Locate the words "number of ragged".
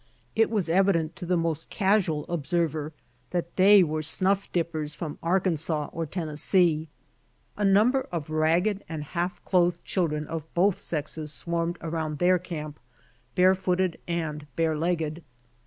7.63-8.83